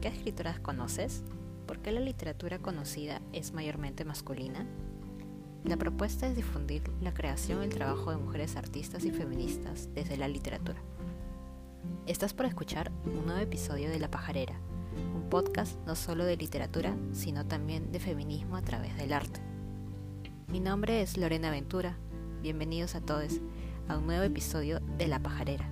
¿Qué 0.00 0.08
escritoras 0.08 0.58
conoces? 0.58 1.22
¿Por 1.66 1.80
qué 1.80 1.92
la 1.92 2.00
literatura 2.00 2.58
conocida 2.58 3.20
es 3.34 3.52
mayormente 3.52 4.06
masculina? 4.06 4.66
La 5.62 5.76
propuesta 5.76 6.26
es 6.26 6.34
difundir 6.34 6.82
la 7.02 7.12
creación 7.12 7.60
y 7.60 7.64
el 7.64 7.74
trabajo 7.74 8.10
de 8.10 8.16
mujeres 8.16 8.56
artistas 8.56 9.04
y 9.04 9.10
feministas 9.10 9.90
desde 9.94 10.16
la 10.16 10.26
literatura. 10.26 10.78
Estás 12.06 12.32
por 12.32 12.46
escuchar 12.46 12.90
un 13.04 13.26
nuevo 13.26 13.42
episodio 13.42 13.90
de 13.90 13.98
La 13.98 14.10
Pajarera, 14.10 14.58
un 15.14 15.28
podcast 15.28 15.78
no 15.86 15.94
solo 15.94 16.24
de 16.24 16.38
literatura, 16.38 16.96
sino 17.12 17.44
también 17.44 17.92
de 17.92 18.00
feminismo 18.00 18.56
a 18.56 18.62
través 18.62 18.96
del 18.96 19.12
arte. 19.12 19.40
Mi 20.48 20.60
nombre 20.60 21.02
es 21.02 21.18
Lorena 21.18 21.50
Ventura. 21.50 21.98
Bienvenidos 22.40 22.94
a 22.94 23.02
todos 23.02 23.38
a 23.86 23.98
un 23.98 24.06
nuevo 24.06 24.24
episodio 24.24 24.80
de 24.96 25.08
La 25.08 25.18
Pajarera. 25.22 25.68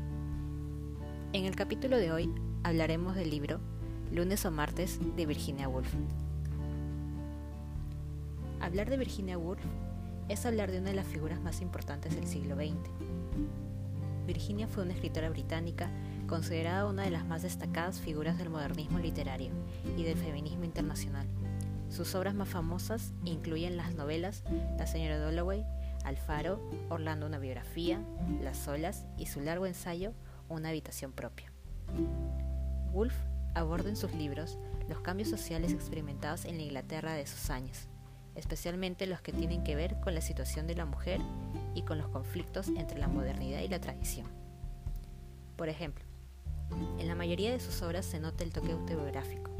En 1.32 1.46
el 1.46 1.56
capítulo 1.56 1.96
de 1.96 2.12
hoy 2.12 2.30
hablaremos 2.62 3.16
del 3.16 3.30
libro 3.30 3.58
Lunes 4.10 4.46
o 4.46 4.50
martes 4.50 4.98
de 5.16 5.26
Virginia 5.26 5.68
Woolf. 5.68 5.92
Hablar 8.58 8.88
de 8.88 8.96
Virginia 8.96 9.36
Woolf 9.36 9.60
es 10.28 10.46
hablar 10.46 10.70
de 10.70 10.78
una 10.78 10.90
de 10.90 10.96
las 10.96 11.06
figuras 11.06 11.40
más 11.42 11.60
importantes 11.60 12.14
del 12.14 12.26
siglo 12.26 12.56
XX. 12.56 12.74
Virginia 14.26 14.66
fue 14.66 14.84
una 14.84 14.94
escritora 14.94 15.28
británica 15.28 15.90
considerada 16.26 16.86
una 16.86 17.02
de 17.02 17.10
las 17.10 17.26
más 17.26 17.42
destacadas 17.42 18.00
figuras 18.00 18.38
del 18.38 18.48
modernismo 18.48 18.98
literario 18.98 19.50
y 19.96 20.04
del 20.04 20.16
feminismo 20.16 20.64
internacional. 20.64 21.26
Sus 21.90 22.14
obras 22.14 22.34
más 22.34 22.48
famosas 22.48 23.12
incluyen 23.24 23.76
las 23.76 23.94
novelas 23.94 24.42
La 24.78 24.86
señora 24.86 25.18
Dalloway, 25.18 25.66
Alfaro, 26.04 26.60
Orlando 26.88 27.26
una 27.26 27.38
biografía, 27.38 28.00
Las 28.42 28.68
olas 28.68 29.04
y 29.18 29.26
su 29.26 29.40
largo 29.40 29.66
ensayo 29.66 30.14
Una 30.48 30.70
habitación 30.70 31.12
propia. 31.12 31.52
Woolf 32.92 33.14
aborda 33.58 33.88
en 33.88 33.96
sus 33.96 34.12
libros 34.14 34.58
los 34.88 35.00
cambios 35.00 35.28
sociales 35.28 35.72
experimentados 35.72 36.44
en 36.44 36.56
la 36.56 36.62
Inglaterra 36.62 37.12
de 37.12 37.22
esos 37.22 37.50
años, 37.50 37.88
especialmente 38.34 39.06
los 39.06 39.20
que 39.20 39.32
tienen 39.32 39.64
que 39.64 39.74
ver 39.74 40.00
con 40.00 40.14
la 40.14 40.20
situación 40.20 40.66
de 40.66 40.74
la 40.74 40.86
mujer 40.86 41.20
y 41.74 41.82
con 41.82 41.98
los 41.98 42.08
conflictos 42.08 42.68
entre 42.68 42.98
la 42.98 43.08
modernidad 43.08 43.60
y 43.60 43.68
la 43.68 43.80
tradición. 43.80 44.26
Por 45.56 45.68
ejemplo, 45.68 46.04
en 46.98 47.08
la 47.08 47.14
mayoría 47.14 47.50
de 47.50 47.60
sus 47.60 47.82
obras 47.82 48.06
se 48.06 48.20
nota 48.20 48.44
el 48.44 48.52
toque 48.52 48.72
autobiográfico, 48.72 49.50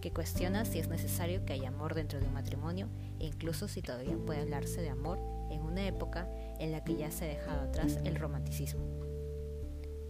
que 0.00 0.12
cuestiona 0.12 0.64
si 0.64 0.78
es 0.78 0.88
necesario 0.88 1.44
que 1.44 1.52
haya 1.52 1.68
amor 1.68 1.94
dentro 1.94 2.20
de 2.20 2.26
un 2.26 2.34
matrimonio 2.34 2.88
e 3.18 3.26
incluso 3.26 3.68
si 3.68 3.82
todavía 3.82 4.16
puede 4.26 4.40
hablarse 4.40 4.80
de 4.80 4.90
amor 4.90 5.18
en 5.50 5.60
una 5.62 5.86
época 5.86 6.28
en 6.58 6.72
la 6.72 6.84
que 6.84 6.96
ya 6.96 7.10
se 7.10 7.24
ha 7.24 7.28
dejado 7.28 7.62
atrás 7.62 7.98
el 8.04 8.16
romanticismo. 8.16 9.09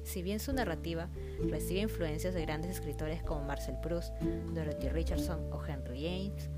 Si 0.02 0.22
bien 0.22 0.40
su 0.40 0.52
narrativa 0.52 1.08
recibe 1.48 1.80
influencias 1.80 2.34
de 2.34 2.42
grandes 2.42 2.70
escritores 2.70 3.22
como 3.22 3.44
Marcel 3.44 3.76
Proust, 3.82 4.12
Dorothy 4.54 4.88
Richardson 4.88 5.52
o 5.52 5.64
Henry 5.64 6.02
James, 6.02 6.50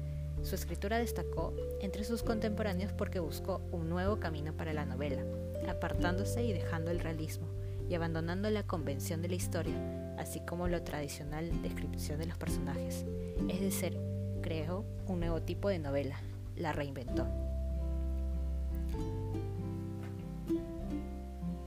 su 0.43 0.55
escritura 0.55 0.99
destacó 0.99 1.55
entre 1.81 2.05
sus 2.05 2.23
contemporáneos 2.23 2.93
porque 2.93 3.21
buscó 3.21 3.61
un 3.71 3.89
nuevo 3.89 4.19
camino 4.19 4.57
para 4.57 4.73
la 4.73 4.85
novela, 4.85 5.23
apartándose 5.69 6.43
y 6.43 6.53
dejando 6.53 6.91
el 6.91 7.01
realismo 7.01 7.49
y 7.89 7.95
abandonando 7.95 8.51
la 8.51 8.67
convención 8.67 9.23
de 9.23 9.29
la 9.29 9.35
historia, 9.35 10.15
así 10.19 10.41
como 10.41 10.67
la 10.67 10.83
tradicional 10.83 11.63
descripción 11.63 12.19
de 12.19 12.27
los 12.27 12.39
personajes. 12.39 13.05
Es 13.49 13.61
decir, 13.61 13.99
creó 14.41 14.85
un 15.07 15.21
nuevo 15.21 15.43
tipo 15.43 15.69
de 15.69 15.79
novela, 15.79 16.21
la 16.57 16.73
reinventó. 16.73 17.42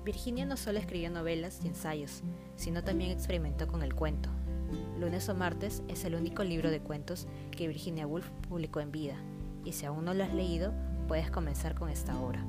Virginia 0.06 0.46
no 0.46 0.56
solo 0.56 0.78
escribió 0.78 1.10
novelas 1.10 1.60
y 1.64 1.68
ensayos, 1.68 2.22
sino 2.56 2.84
también 2.84 3.10
experimentó 3.10 3.68
con 3.68 3.82
el 3.82 3.96
cuento. 3.96 4.30
Lunes 5.00 5.28
o 5.30 5.34
martes 5.34 5.82
es 5.88 6.06
el 6.06 6.14
único 6.14 6.44
libro 6.44 6.70
de 6.70 6.80
cuentos 6.80 7.28
que 7.50 7.68
Virginia 7.68 8.06
Woolf 8.06 8.30
publicó 8.48 8.82
en 8.82 8.92
vida, 8.92 9.16
y 9.64 9.72
si 9.72 9.88
aún 9.88 10.06
no 10.06 10.14
lo 10.14 10.24
has 10.24 10.32
leído, 10.32 10.74
puedes 11.08 11.32
comenzar 11.32 11.74
con 11.74 11.90
esta 11.90 12.20
obra. 12.20 12.46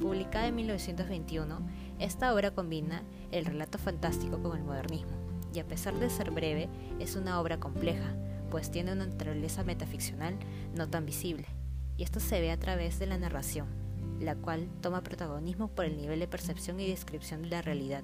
Publicada 0.00 0.48
en 0.48 0.56
1921, 0.56 1.60
esta 2.00 2.34
obra 2.34 2.50
combina 2.50 3.04
el 3.30 3.44
relato 3.44 3.78
fantástico 3.78 4.42
con 4.42 4.58
el 4.58 4.64
modernismo, 4.64 5.12
y 5.54 5.60
a 5.60 5.68
pesar 5.68 5.94
de 5.94 6.10
ser 6.10 6.32
breve, 6.32 6.68
es 6.98 7.14
una 7.14 7.40
obra 7.40 7.60
compleja, 7.60 8.16
pues 8.50 8.68
tiene 8.68 8.92
una 8.92 9.06
naturaleza 9.06 9.62
metaficcional 9.62 10.36
no 10.74 10.88
tan 10.88 11.06
visible, 11.06 11.46
y 11.96 12.02
esto 12.02 12.18
se 12.18 12.40
ve 12.40 12.50
a 12.50 12.58
través 12.58 12.98
de 12.98 13.06
la 13.06 13.16
narración 13.16 13.81
la 14.22 14.36
cual 14.36 14.68
toma 14.80 15.02
protagonismo 15.02 15.68
por 15.68 15.84
el 15.84 15.96
nivel 15.96 16.20
de 16.20 16.28
percepción 16.28 16.80
y 16.80 16.88
descripción 16.88 17.42
de 17.42 17.48
la 17.50 17.62
realidad 17.62 18.02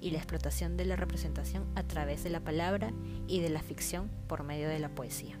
y 0.00 0.10
la 0.10 0.18
explotación 0.18 0.76
de 0.76 0.84
la 0.84 0.96
representación 0.96 1.64
a 1.76 1.84
través 1.84 2.24
de 2.24 2.30
la 2.30 2.40
palabra 2.40 2.92
y 3.28 3.40
de 3.40 3.50
la 3.50 3.62
ficción 3.62 4.10
por 4.26 4.42
medio 4.42 4.68
de 4.68 4.80
la 4.80 4.88
poesía. 4.88 5.38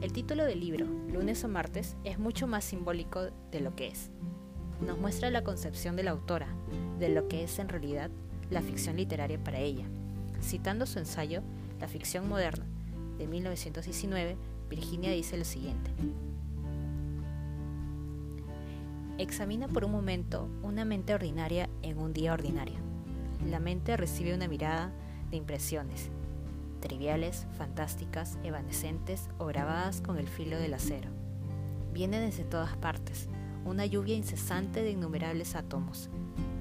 El 0.00 0.12
título 0.12 0.44
del 0.44 0.60
libro, 0.60 0.86
Lunes 1.12 1.44
o 1.44 1.48
Martes, 1.48 1.96
es 2.04 2.18
mucho 2.18 2.46
más 2.46 2.64
simbólico 2.64 3.28
de 3.52 3.60
lo 3.60 3.76
que 3.76 3.88
es. 3.88 4.10
Nos 4.84 4.98
muestra 4.98 5.30
la 5.30 5.44
concepción 5.44 5.94
de 5.94 6.02
la 6.02 6.10
autora 6.10 6.48
de 6.98 7.08
lo 7.08 7.28
que 7.28 7.44
es 7.44 7.58
en 7.58 7.68
realidad 7.68 8.10
la 8.50 8.62
ficción 8.62 8.96
literaria 8.96 9.42
para 9.42 9.58
ella. 9.58 9.86
Citando 10.42 10.86
su 10.86 10.98
ensayo, 10.98 11.42
La 11.78 11.88
ficción 11.88 12.28
moderna, 12.28 12.66
de 13.16 13.26
1919, 13.26 14.36
Virginia 14.70 15.10
dice 15.10 15.36
lo 15.36 15.44
siguiente. 15.44 15.90
Examina 19.18 19.68
por 19.68 19.84
un 19.84 19.90
momento 19.92 20.48
una 20.62 20.84
mente 20.84 21.12
ordinaria 21.12 21.68
en 21.82 21.98
un 21.98 22.12
día 22.12 22.32
ordinario. 22.32 22.78
La 23.50 23.58
mente 23.58 23.96
recibe 23.96 24.32
una 24.32 24.48
mirada 24.48 24.92
de 25.30 25.36
impresiones, 25.36 26.10
triviales, 26.80 27.46
fantásticas, 27.58 28.38
evanescentes 28.44 29.28
o 29.38 29.46
grabadas 29.46 30.00
con 30.00 30.16
el 30.16 30.28
filo 30.28 30.56
del 30.56 30.72
acero. 30.72 31.10
Viene 31.92 32.20
desde 32.20 32.44
todas 32.44 32.76
partes, 32.76 33.28
una 33.64 33.84
lluvia 33.84 34.14
incesante 34.14 34.82
de 34.82 34.92
innumerables 34.92 35.56
átomos, 35.56 36.08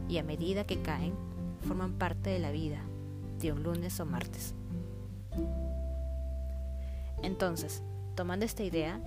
y 0.09 0.18
a 0.18 0.24
medida 0.24 0.66
que 0.66 0.81
caen, 0.81 1.14
forman 1.62 1.94
parte 1.94 2.31
de 2.31 2.40
la 2.40 2.52
vida, 2.52 2.81
de 3.40 3.52
un 3.52 3.62
lunes 3.62 4.00
o 4.00 4.06
martes. 4.06 4.56
Entonces, 7.22 7.84
Tomando 8.19 8.46
esta 8.46 8.63
idea, 8.63 9.00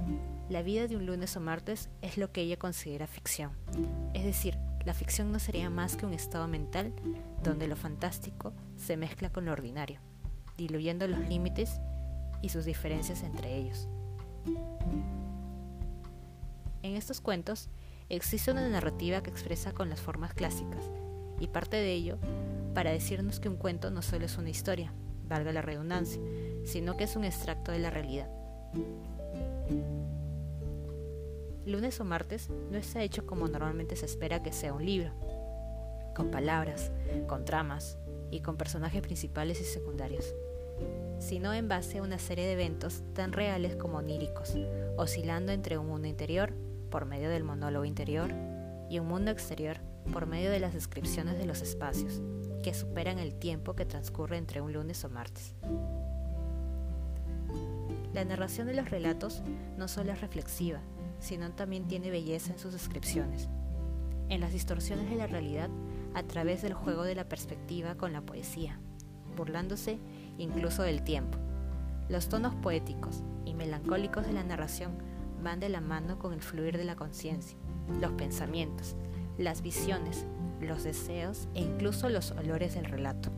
la 0.49 0.63
vida 0.63 0.89
de 0.89 0.97
un 0.97 1.05
lunes 1.05 1.37
o 1.37 1.41
martes 1.41 1.91
es 2.01 2.17
lo 2.17 2.33
que 2.33 2.41
ella 2.41 2.57
considera 2.57 3.07
ficción. 3.07 3.53
Es 4.15 4.25
decir, 4.25 4.57
la 4.87 4.95
ficción 4.95 5.31
no 5.33 5.39
sería 5.39 5.69
más 5.69 5.97
que 5.97 6.07
un 6.07 6.15
estado 6.15 6.49
mental 6.49 6.95
donde 7.43 7.69
lo 7.69 7.77
fantástico 7.77 8.55
se 8.79 8.97
mezcla 8.97 9.29
con 9.29 9.45
lo 9.45 9.53
ordinario, 9.53 10.01
diluyendo 10.57 11.07
los 11.09 11.29
límites 11.29 11.79
y 12.41 12.49
sus 12.49 12.65
diferencias 12.65 13.23
entre 13.23 13.55
ellos. 13.55 13.87
En 16.83 16.97
estos 16.97 17.21
cuentos 17.21 17.69
existe 18.09 18.51
una 18.51 18.67
narrativa 18.67 19.23
que 19.23 19.29
expresa 19.29 19.73
con 19.73 19.91
las 19.91 20.01
formas 20.01 20.33
clásicas, 20.33 20.91
y 21.39 21.49
parte 21.49 21.77
de 21.77 21.93
ello 21.93 22.17
para 22.73 22.93
decirnos 22.93 23.41
que 23.41 23.51
un 23.51 23.59
cuento 23.59 23.91
no 23.91 24.01
solo 24.01 24.25
es 24.25 24.39
una 24.39 24.49
historia, 24.49 24.95
valga 25.29 25.53
la 25.53 25.61
redundancia, 25.61 26.23
sino 26.65 26.97
que 26.97 27.05
es 27.05 27.15
un 27.15 27.25
extracto 27.25 27.73
de 27.73 27.79
la 27.79 27.91
realidad. 27.91 28.42
Lunes 31.65 32.01
o 32.01 32.05
martes 32.05 32.51
no 32.71 32.77
está 32.77 33.03
hecho 33.03 33.25
como 33.25 33.47
normalmente 33.47 33.95
se 33.97 34.07
espera 34.07 34.43
que 34.43 34.53
sea 34.53 34.73
un 34.73 34.85
libro, 34.85 35.13
con 36.15 36.31
palabras, 36.31 36.91
con 37.29 37.45
tramas 37.45 37.99
y 38.31 38.41
con 38.41 38.57
personajes 38.57 39.01
principales 39.01 39.61
y 39.61 39.65
secundarios, 39.65 40.35
sino 41.21 41.55
en 41.55 41.69
base 41.69 41.99
a 41.99 42.03
una 42.03 42.19
serie 42.19 42.47
de 42.47 42.55
eventos 42.55 43.03
tan 43.15 43.33
reales 43.33 43.77
como 43.77 43.99
oníricos, 43.99 44.55
oscilando 44.97 45.53
entre 45.53 45.79
un 45.79 45.87
mundo 45.87 46.09
interior, 46.09 46.53
por 46.91 47.05
medio 47.05 47.31
del 47.31 47.45
monólogo 47.45 47.85
interior, 47.85 48.31
y 48.91 48.99
un 48.99 49.07
mundo 49.07 49.31
exterior, 49.31 49.79
por 50.13 50.27
medio 50.27 50.51
de 50.51 50.61
las 50.61 50.75
descripciones 50.75 51.39
de 51.39 51.47
los 51.47 51.63
espacios, 51.63 52.21
que 52.63 52.75
superan 52.75 53.19
el 53.19 53.35
tiempo 53.35 53.75
que 53.75 53.87
transcurre 53.87 54.37
entre 54.37 54.61
un 54.61 54.73
lunes 54.73 55.05
o 55.05 55.09
martes. 55.09 55.55
La 58.15 58.25
narración 58.25 58.67
de 58.67 58.75
los 58.75 58.91
relatos 58.91 59.43
no 59.79 59.89
solo 59.89 60.13
es 60.13 60.21
reflexiva, 60.21 60.81
sino 61.19 61.51
también 61.53 61.89
tiene 61.89 62.11
belleza 62.11 62.53
en 62.53 62.59
sus 62.59 62.73
descripciones, 62.73 63.49
en 64.29 64.41
las 64.41 64.53
distorsiones 64.53 65.09
de 65.09 65.17
la 65.17 65.27
realidad 65.27 65.71
a 66.15 66.23
través 66.23 66.61
del 66.61 66.75
juego 66.75 67.05
de 67.05 67.15
la 67.15 67.29
perspectiva 67.29 67.95
con 67.95 68.13
la 68.13 68.21
poesía, 68.21 68.79
burlándose 69.37 69.99
incluso 70.37 70.83
del 70.83 71.03
tiempo. 71.05 71.39
Los 72.09 72.29
tonos 72.29 72.55
poéticos 72.57 73.23
y 73.47 73.55
melancólicos 73.55 74.27
de 74.27 74.33
la 74.33 74.45
narración 74.45 74.93
van 75.43 75.61
de 75.61 75.71
la 75.71 75.81
mano 75.81 76.19
con 76.19 76.35
el 76.35 76.43
fluir 76.43 76.77
de 76.77 76.85
la 76.85 76.97
conciencia, 76.97 77.57
los 78.01 78.13
pensamientos, 78.13 78.95
las 79.39 79.63
visiones, 79.63 80.27
los 80.61 80.85
deseos 80.85 81.49
e 81.55 81.61
incluso 81.61 82.11
los 82.11 82.33
olores 82.33 82.75
del 82.75 82.85
relato. 82.85 83.31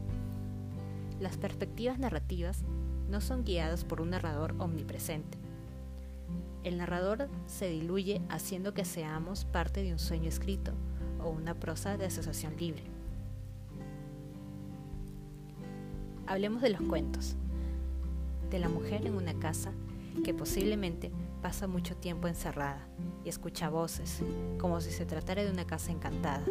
Las 1.20 1.36
perspectivas 1.36 1.98
narrativas 1.98 2.64
no 3.08 3.20
son 3.20 3.44
guiados 3.44 3.84
por 3.84 4.00
un 4.00 4.10
narrador 4.10 4.54
omnipresente. 4.58 5.38
El 6.62 6.78
narrador 6.78 7.28
se 7.46 7.68
diluye 7.68 8.22
haciendo 8.28 8.74
que 8.74 8.84
seamos 8.84 9.44
parte 9.44 9.82
de 9.82 9.92
un 9.92 9.98
sueño 9.98 10.28
escrito 10.28 10.72
o 11.22 11.28
una 11.28 11.54
prosa 11.54 11.96
de 11.96 12.06
asociación 12.06 12.56
libre. 12.56 12.94
hablemos 16.26 16.62
de 16.62 16.70
los 16.70 16.80
cuentos. 16.82 17.36
De 18.50 18.58
la 18.58 18.68
mujer 18.68 19.06
en 19.06 19.14
una 19.14 19.34
casa 19.34 19.72
que 20.24 20.34
posiblemente 20.34 21.10
pasa 21.42 21.66
mucho 21.66 21.96
tiempo 21.96 22.28
encerrada 22.28 22.86
y 23.24 23.28
escucha 23.28 23.68
voces, 23.68 24.20
como 24.58 24.80
si 24.80 24.90
se 24.90 25.06
tratara 25.06 25.44
de 25.44 25.50
una 25.50 25.66
casa 25.66 25.92
encantada, 25.92 26.44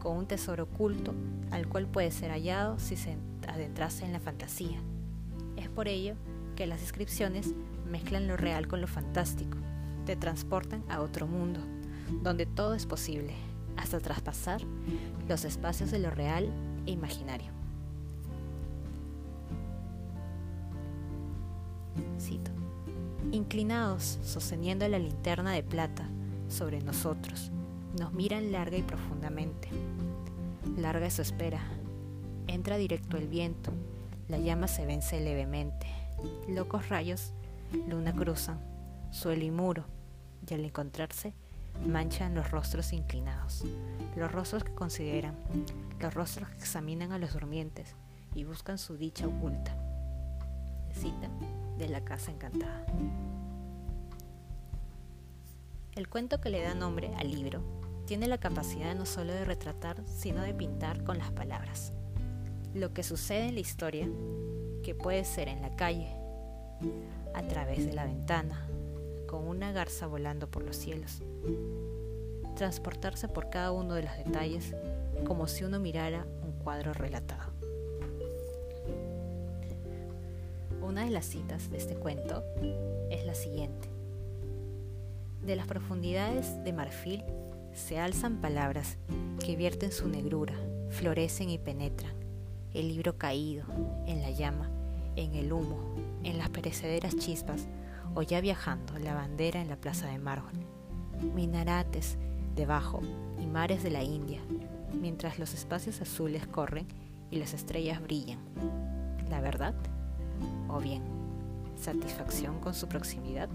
con 0.00 0.16
un 0.16 0.26
tesoro 0.26 0.64
oculto 0.64 1.14
al 1.50 1.68
cual 1.68 1.86
puede 1.86 2.10
ser 2.10 2.30
hallado 2.30 2.78
si 2.78 2.96
se 2.96 3.16
adentrase 3.46 4.04
en 4.04 4.12
la 4.12 4.20
fantasía. 4.20 4.80
Por 5.74 5.88
ello 5.88 6.14
que 6.56 6.66
las 6.66 6.80
descripciones 6.80 7.52
mezclan 7.90 8.28
lo 8.28 8.36
real 8.36 8.68
con 8.68 8.80
lo 8.80 8.86
fantástico, 8.86 9.58
te 10.06 10.16
transportan 10.16 10.84
a 10.88 11.00
otro 11.00 11.26
mundo, 11.26 11.60
donde 12.22 12.46
todo 12.46 12.74
es 12.74 12.86
posible, 12.86 13.34
hasta 13.76 14.00
traspasar 14.00 14.60
los 15.28 15.44
espacios 15.44 15.90
de 15.90 15.98
lo 15.98 16.10
real 16.10 16.48
e 16.86 16.92
imaginario. 16.92 17.52
Cito. 22.20 22.50
Inclinados, 23.32 24.18
sosteniendo 24.22 24.86
la 24.86 24.98
linterna 24.98 25.52
de 25.52 25.62
plata 25.62 26.08
sobre 26.48 26.80
nosotros, 26.82 27.50
nos 27.98 28.12
miran 28.12 28.52
larga 28.52 28.76
y 28.76 28.82
profundamente. 28.82 29.68
Larga 30.76 31.06
es 31.06 31.14
su 31.14 31.22
espera. 31.22 31.60
Entra 32.46 32.76
directo 32.76 33.16
el 33.16 33.28
viento, 33.28 33.72
la 34.28 34.38
llama 34.38 34.68
se 34.68 34.86
vence 34.86 35.20
levemente. 35.20 35.86
Locos 36.48 36.88
rayos, 36.88 37.32
luna 37.88 38.12
cruzan, 38.12 38.58
suelo 39.10 39.44
y 39.44 39.50
muro, 39.50 39.84
y 40.48 40.54
al 40.54 40.64
encontrarse, 40.64 41.34
manchan 41.86 42.34
los 42.34 42.50
rostros 42.50 42.92
inclinados, 42.92 43.64
los 44.16 44.30
rostros 44.30 44.64
que 44.64 44.74
consideran, 44.74 45.36
los 46.00 46.14
rostros 46.14 46.48
que 46.50 46.58
examinan 46.58 47.12
a 47.12 47.18
los 47.18 47.32
durmientes 47.32 47.94
y 48.34 48.44
buscan 48.44 48.78
su 48.78 48.96
dicha 48.96 49.26
oculta. 49.26 49.76
Cita 50.92 51.28
de 51.78 51.88
la 51.88 52.04
casa 52.04 52.30
encantada. 52.30 52.86
El 55.94 56.08
cuento 56.08 56.40
que 56.40 56.50
le 56.50 56.62
da 56.62 56.74
nombre 56.74 57.12
al 57.16 57.30
libro 57.30 57.62
tiene 58.06 58.28
la 58.28 58.38
capacidad 58.38 58.94
no 58.94 59.06
solo 59.06 59.32
de 59.32 59.44
retratar, 59.44 60.02
sino 60.06 60.42
de 60.42 60.54
pintar 60.54 61.04
con 61.04 61.18
las 61.18 61.30
palabras. 61.30 61.92
Lo 62.74 62.92
que 62.92 63.04
sucede 63.04 63.46
en 63.46 63.54
la 63.54 63.60
historia, 63.60 64.08
que 64.82 64.96
puede 64.96 65.24
ser 65.24 65.46
en 65.46 65.62
la 65.62 65.76
calle, 65.76 66.08
a 67.32 67.42
través 67.46 67.86
de 67.86 67.92
la 67.92 68.04
ventana, 68.04 68.66
con 69.28 69.46
una 69.46 69.70
garza 69.70 70.08
volando 70.08 70.50
por 70.50 70.64
los 70.64 70.74
cielos. 70.74 71.22
Transportarse 72.56 73.28
por 73.28 73.48
cada 73.48 73.70
uno 73.70 73.94
de 73.94 74.02
los 74.02 74.16
detalles 74.16 74.74
como 75.24 75.46
si 75.46 75.62
uno 75.62 75.78
mirara 75.78 76.26
un 76.42 76.50
cuadro 76.64 76.92
relatado. 76.92 77.52
Una 80.82 81.04
de 81.04 81.10
las 81.10 81.26
citas 81.26 81.70
de 81.70 81.78
este 81.78 81.94
cuento 81.94 82.42
es 83.08 83.24
la 83.24 83.34
siguiente. 83.34 83.88
De 85.46 85.54
las 85.54 85.68
profundidades 85.68 86.62
de 86.64 86.72
marfil 86.72 87.22
se 87.72 88.00
alzan 88.00 88.40
palabras 88.40 88.96
que 89.38 89.54
vierten 89.54 89.92
su 89.92 90.08
negrura, 90.08 90.54
florecen 90.90 91.50
y 91.50 91.58
penetran. 91.58 92.23
El 92.74 92.88
libro 92.88 93.16
caído, 93.16 93.64
en 94.06 94.20
la 94.20 94.30
llama, 94.30 94.68
en 95.16 95.34
el 95.34 95.52
humo, 95.52 95.78
en 96.24 96.38
las 96.38 96.50
perecederas 96.50 97.16
chispas, 97.16 97.66
o 98.14 98.22
ya 98.22 98.40
viajando 98.40 98.98
la 98.98 99.14
bandera 99.14 99.60
en 99.60 99.68
la 99.68 99.76
plaza 99.76 100.08
de 100.08 100.18
mármol. 100.18 100.54
Minarates 101.34 102.18
debajo 102.54 103.00
y 103.40 103.46
mares 103.46 103.82
de 103.82 103.90
la 103.90 104.02
India, 104.02 104.40
mientras 104.92 105.38
los 105.38 105.54
espacios 105.54 106.00
azules 106.00 106.46
corren 106.46 106.86
y 107.30 107.36
las 107.36 107.54
estrellas 107.54 108.02
brillan. 108.02 108.40
¿La 109.30 109.40
verdad? 109.40 109.74
¿O 110.68 110.80
bien 110.80 111.02
satisfacción 111.76 112.60
con 112.60 112.74
su 112.74 112.88
proximidad? 112.88 113.48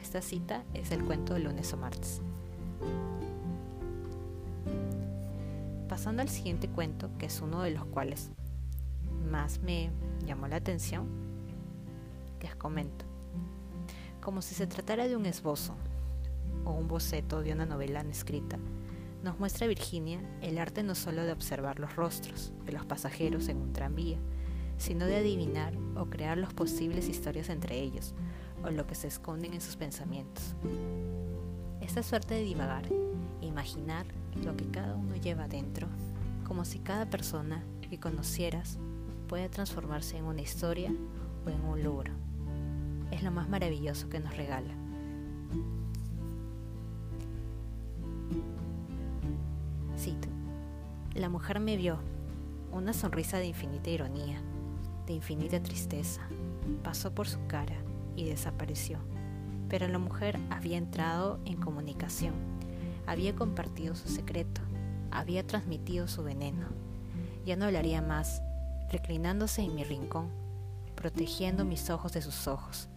Esta 0.00 0.20
cita 0.20 0.64
es 0.74 0.90
el 0.90 1.04
cuento 1.04 1.34
de 1.34 1.40
lunes 1.40 1.72
o 1.72 1.76
martes. 1.76 2.20
Pasando 5.92 6.22
al 6.22 6.30
siguiente 6.30 6.70
cuento, 6.70 7.10
que 7.18 7.26
es 7.26 7.42
uno 7.42 7.60
de 7.60 7.70
los 7.70 7.84
cuales 7.84 8.30
más 9.30 9.58
me 9.58 9.90
llamó 10.24 10.48
la 10.48 10.56
atención, 10.56 11.06
les 12.40 12.56
comento. 12.56 13.04
Como 14.22 14.40
si 14.40 14.54
se 14.54 14.66
tratara 14.66 15.06
de 15.06 15.16
un 15.16 15.26
esbozo 15.26 15.74
o 16.64 16.70
un 16.70 16.88
boceto 16.88 17.42
de 17.42 17.52
una 17.52 17.66
novela 17.66 18.02
no 18.02 18.10
escrita, 18.10 18.58
nos 19.22 19.38
muestra 19.38 19.66
Virginia 19.66 20.18
el 20.40 20.56
arte 20.56 20.82
no 20.82 20.94
solo 20.94 21.24
de 21.24 21.32
observar 21.32 21.78
los 21.78 21.94
rostros 21.94 22.54
de 22.64 22.72
los 22.72 22.86
pasajeros 22.86 23.48
en 23.48 23.58
un 23.58 23.74
tranvía, 23.74 24.16
sino 24.78 25.04
de 25.04 25.16
adivinar 25.16 25.74
o 25.94 26.06
crear 26.06 26.38
las 26.38 26.54
posibles 26.54 27.06
historias 27.06 27.50
entre 27.50 27.78
ellos, 27.78 28.14
o 28.64 28.70
lo 28.70 28.86
que 28.86 28.94
se 28.94 29.08
esconden 29.08 29.52
en 29.52 29.60
sus 29.60 29.76
pensamientos. 29.76 30.54
Esta 31.82 32.02
suerte 32.02 32.32
de 32.32 32.44
divagar 32.44 32.88
imaginar 33.42 34.06
lo 34.44 34.56
que 34.56 34.66
cada 34.66 34.94
uno 34.94 35.16
lleva 35.16 35.48
dentro, 35.48 35.88
como 36.46 36.64
si 36.64 36.78
cada 36.78 37.06
persona 37.06 37.62
que 37.88 37.98
conocieras 37.98 38.78
puede 39.28 39.48
transformarse 39.48 40.16
en 40.16 40.24
una 40.24 40.42
historia 40.42 40.92
o 41.46 41.50
en 41.50 41.60
un 41.64 41.82
libro 41.82 42.12
es 43.12 43.22
lo 43.22 43.30
más 43.30 43.48
maravilloso 43.48 44.08
que 44.08 44.18
nos 44.18 44.36
regala. 44.36 44.74
Cito. 49.96 50.28
La 51.14 51.28
mujer 51.28 51.60
me 51.60 51.76
vio, 51.76 51.98
una 52.72 52.94
sonrisa 52.94 53.36
de 53.36 53.46
infinita 53.46 53.90
ironía, 53.90 54.40
de 55.06 55.12
infinita 55.12 55.62
tristeza, 55.62 56.22
pasó 56.82 57.14
por 57.14 57.28
su 57.28 57.38
cara 57.46 57.76
y 58.16 58.24
desapareció. 58.24 58.98
Pero 59.68 59.86
la 59.88 59.98
mujer 59.98 60.38
había 60.50 60.78
entrado 60.78 61.38
en 61.44 61.58
comunicación, 61.58 62.34
había 63.06 63.34
compartido 63.34 63.94
su 63.94 64.08
secreto, 64.08 64.60
había 65.10 65.46
transmitido 65.46 66.08
su 66.08 66.22
veneno. 66.22 66.68
Ya 67.44 67.56
no 67.56 67.66
hablaría 67.66 68.02
más, 68.02 68.42
reclinándose 68.90 69.62
en 69.62 69.74
mi 69.74 69.84
rincón, 69.84 70.30
protegiendo 70.94 71.64
mis 71.64 71.90
ojos 71.90 72.12
de 72.12 72.22
sus 72.22 72.46
ojos, 72.46 72.88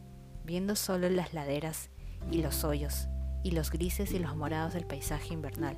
viendo 0.44 0.76
solo 0.76 1.10
las 1.10 1.34
laderas 1.34 1.90
y 2.32 2.42
los 2.42 2.64
hoyos 2.64 3.08
y 3.44 3.52
los 3.52 3.72
grises 3.72 4.12
y 4.12 4.20
los 4.20 4.36
morados 4.36 4.74
del 4.74 4.86
paisaje 4.86 5.34
invernal. 5.34 5.78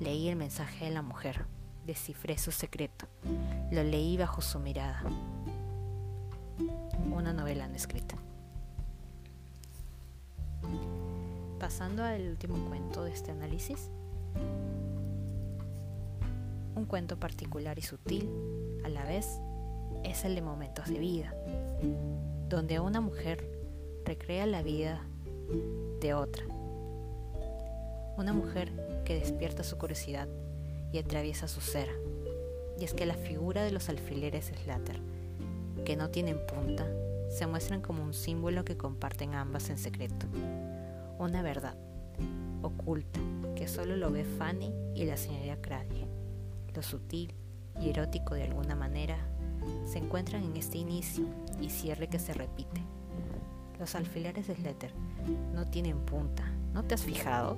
Leí 0.00 0.28
el 0.28 0.36
mensaje 0.36 0.86
de 0.86 0.90
la 0.90 1.02
mujer, 1.02 1.46
descifré 1.86 2.38
su 2.38 2.50
secreto, 2.50 3.06
lo 3.70 3.82
leí 3.82 4.16
bajo 4.16 4.40
su 4.40 4.58
mirada. 4.58 5.02
Una 7.12 7.32
novela 7.32 7.68
no 7.68 7.74
escrita. 7.74 8.16
Pasando 11.64 12.04
al 12.04 12.28
último 12.28 12.62
cuento 12.68 13.04
de 13.04 13.10
este 13.10 13.30
análisis, 13.30 13.88
un 16.76 16.84
cuento 16.84 17.18
particular 17.18 17.78
y 17.78 17.80
sutil, 17.80 18.28
a 18.84 18.90
la 18.90 19.02
vez, 19.06 19.40
es 20.04 20.26
el 20.26 20.34
de 20.34 20.42
momentos 20.42 20.90
de 20.90 20.98
vida, 20.98 21.34
donde 22.50 22.80
una 22.80 23.00
mujer 23.00 23.48
recrea 24.04 24.44
la 24.44 24.62
vida 24.62 25.00
de 26.02 26.12
otra. 26.12 26.44
Una 28.18 28.34
mujer 28.34 28.70
que 29.06 29.18
despierta 29.18 29.64
su 29.64 29.78
curiosidad 29.78 30.28
y 30.92 30.98
atraviesa 30.98 31.48
su 31.48 31.62
ser. 31.62 31.88
Y 32.78 32.84
es 32.84 32.92
que 32.92 33.06
la 33.06 33.14
figura 33.14 33.64
de 33.64 33.70
los 33.70 33.88
alfileres 33.88 34.52
Slater, 34.64 35.00
que 35.86 35.96
no 35.96 36.10
tienen 36.10 36.36
punta, 36.46 36.86
se 37.30 37.46
muestran 37.46 37.80
como 37.80 38.02
un 38.02 38.12
símbolo 38.12 38.66
que 38.66 38.76
comparten 38.76 39.32
ambas 39.32 39.70
en 39.70 39.78
secreto. 39.78 40.26
Una 41.18 41.42
verdad 41.42 41.76
oculta 42.62 43.20
que 43.54 43.68
solo 43.68 43.96
lo 43.96 44.10
ve 44.10 44.24
Fanny 44.24 44.72
y 44.94 45.04
la 45.04 45.16
señora 45.16 45.60
Cradley. 45.60 46.06
Lo 46.74 46.82
sutil 46.82 47.34
y 47.80 47.90
erótico 47.90 48.34
de 48.34 48.44
alguna 48.44 48.74
manera 48.74 49.16
se 49.86 49.98
encuentran 49.98 50.42
en 50.42 50.56
este 50.56 50.78
inicio 50.78 51.26
y 51.60 51.70
cierre 51.70 52.08
que 52.08 52.18
se 52.18 52.34
repite. 52.34 52.82
Los 53.78 53.94
alfileres 53.94 54.46
de 54.48 54.56
Slater 54.56 54.92
no 55.54 55.66
tienen 55.66 55.98
punta, 56.00 56.44
¿no 56.72 56.82
te 56.82 56.94
has 56.94 57.02
fijado? 57.02 57.56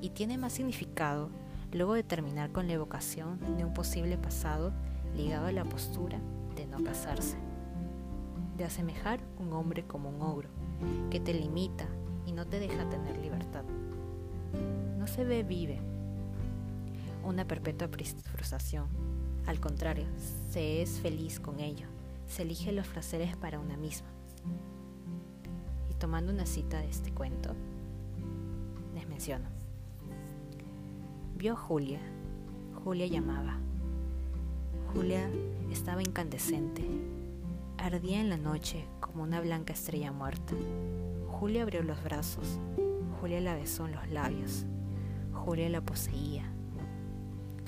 Y 0.00 0.10
tiene 0.10 0.38
más 0.38 0.52
significado 0.52 1.30
luego 1.72 1.94
de 1.94 2.02
terminar 2.02 2.50
con 2.50 2.66
la 2.66 2.74
evocación 2.74 3.38
de 3.56 3.64
un 3.64 3.74
posible 3.74 4.16
pasado 4.16 4.72
ligado 5.16 5.46
a 5.46 5.52
la 5.52 5.64
postura 5.64 6.18
de 6.56 6.66
no 6.66 6.82
casarse, 6.82 7.36
de 8.56 8.64
asemejar 8.64 9.20
un 9.38 9.52
hombre 9.52 9.84
como 9.84 10.08
un 10.08 10.22
ogro, 10.22 10.48
que 11.10 11.20
te 11.20 11.34
limita 11.34 11.86
y 12.26 12.32
no 12.32 12.46
te 12.46 12.60
deja 12.60 12.88
tener 12.88 13.18
libertad. 13.18 13.64
No 14.98 15.06
se 15.06 15.24
ve 15.24 15.42
vive 15.42 15.80
una 17.24 17.46
perpetua 17.46 17.88
frustración, 17.88 18.86
al 19.46 19.60
contrario, 19.60 20.06
se 20.50 20.82
es 20.82 21.00
feliz 21.00 21.40
con 21.40 21.60
ello, 21.60 21.86
se 22.26 22.42
elige 22.42 22.72
los 22.72 22.86
placeres 22.86 23.36
para 23.36 23.58
una 23.58 23.76
misma 23.76 24.08
y 25.90 25.94
tomando 25.94 26.32
una 26.32 26.46
cita 26.46 26.80
de 26.80 26.88
este 26.88 27.12
cuento, 27.12 27.54
les 28.94 29.08
menciono. 29.08 29.48
Vio 31.36 31.56
Julia. 31.56 32.00
Julia 32.84 33.06
llamaba. 33.06 33.58
Julia 34.92 35.28
estaba 35.70 36.02
incandescente. 36.02 36.84
Ardía 37.78 38.20
en 38.20 38.30
la 38.30 38.36
noche 38.36 38.86
como 39.00 39.22
una 39.22 39.40
blanca 39.40 39.72
estrella 39.72 40.12
muerta. 40.12 40.54
Julia 41.28 41.62
abrió 41.62 41.82
los 41.82 42.02
brazos. 42.02 42.58
Julia 43.20 43.40
la 43.40 43.54
besó 43.54 43.86
en 43.86 43.92
los 43.92 44.08
labios. 44.08 44.64
Julia 45.32 45.68
la 45.68 45.80
poseía. 45.80 46.44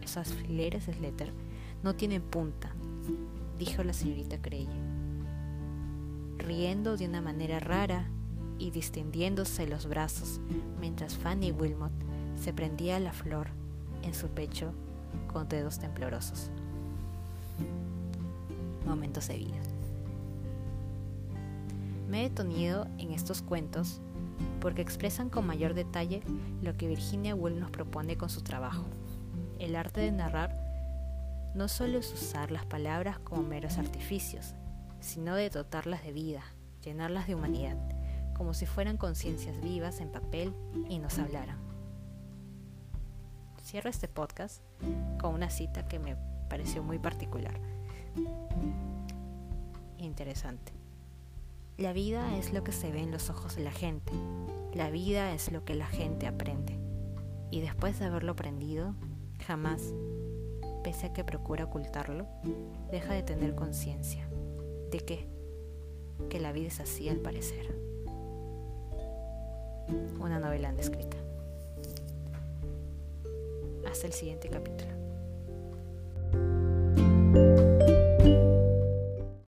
Los 0.00 0.16
alfileres 0.16 0.86
de 0.86 0.94
Slater 0.94 1.32
no 1.82 1.94
tienen 1.94 2.22
punta, 2.22 2.72
dijo 3.58 3.82
la 3.82 3.92
señorita 3.92 4.40
Creye, 4.40 4.68
riendo 6.38 6.96
de 6.96 7.06
una 7.06 7.20
manera 7.20 7.60
rara 7.60 8.08
y 8.58 8.70
distendiéndose 8.70 9.66
los 9.66 9.86
brazos 9.86 10.40
mientras 10.80 11.16
Fanny 11.16 11.52
Wilmot 11.52 11.92
se 12.40 12.52
prendía 12.52 13.00
la 13.00 13.12
flor 13.12 13.48
en 14.02 14.14
su 14.14 14.28
pecho 14.28 14.72
con 15.32 15.48
dedos 15.48 15.78
temblorosos. 15.78 16.50
Momentos 18.86 19.28
de 19.28 19.38
vida. 19.38 19.75
Me 22.08 22.20
he 22.20 22.28
detenido 22.28 22.86
en 22.98 23.12
estos 23.12 23.42
cuentos 23.42 24.00
porque 24.60 24.82
expresan 24.82 25.28
con 25.28 25.46
mayor 25.46 25.74
detalle 25.74 26.22
lo 26.62 26.76
que 26.76 26.88
Virginia 26.88 27.34
Woolf 27.34 27.58
nos 27.58 27.70
propone 27.70 28.16
con 28.16 28.28
su 28.28 28.42
trabajo. 28.42 28.84
El 29.58 29.76
arte 29.76 30.00
de 30.00 30.12
narrar 30.12 30.56
no 31.54 31.68
solo 31.68 31.98
es 31.98 32.12
usar 32.12 32.50
las 32.50 32.66
palabras 32.66 33.18
como 33.18 33.42
meros 33.42 33.78
artificios, 33.78 34.54
sino 35.00 35.34
de 35.34 35.50
dotarlas 35.50 36.04
de 36.04 36.12
vida, 36.12 36.42
llenarlas 36.82 37.26
de 37.26 37.34
humanidad, 37.34 37.76
como 38.34 38.54
si 38.54 38.66
fueran 38.66 38.98
conciencias 38.98 39.60
vivas 39.62 40.00
en 40.00 40.12
papel 40.12 40.54
y 40.88 40.98
nos 40.98 41.18
hablaran. 41.18 41.58
Cierro 43.64 43.90
este 43.90 44.06
podcast 44.06 44.62
con 45.18 45.34
una 45.34 45.50
cita 45.50 45.88
que 45.88 45.98
me 45.98 46.16
pareció 46.48 46.82
muy 46.82 46.98
particular. 46.98 47.58
Interesante. 49.98 50.75
La 51.78 51.92
vida 51.92 52.38
es 52.38 52.54
lo 52.54 52.64
que 52.64 52.72
se 52.72 52.90
ve 52.90 53.02
en 53.02 53.10
los 53.10 53.28
ojos 53.28 53.54
de 53.56 53.62
la 53.62 53.70
gente. 53.70 54.10
La 54.72 54.88
vida 54.88 55.34
es 55.34 55.52
lo 55.52 55.66
que 55.66 55.74
la 55.74 55.86
gente 55.86 56.26
aprende. 56.26 56.78
Y 57.50 57.60
después 57.60 57.98
de 57.98 58.06
haberlo 58.06 58.32
aprendido, 58.32 58.94
jamás, 59.46 59.92
pese 60.82 61.06
a 61.06 61.12
que 61.12 61.22
procura 61.22 61.66
ocultarlo, 61.66 62.26
deja 62.90 63.12
de 63.12 63.22
tener 63.22 63.54
conciencia. 63.54 64.26
¿De 64.90 65.00
qué? 65.00 65.28
Que 66.30 66.40
la 66.40 66.52
vida 66.52 66.68
es 66.68 66.80
así 66.80 67.10
al 67.10 67.18
parecer. 67.18 67.78
Una 70.18 70.38
novela 70.38 70.72
descrita. 70.72 71.18
Hasta 73.86 74.06
el 74.06 74.14
siguiente 74.14 74.48
capítulo. 74.48 74.95